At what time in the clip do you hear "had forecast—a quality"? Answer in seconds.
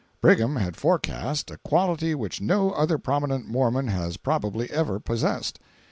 0.55-2.15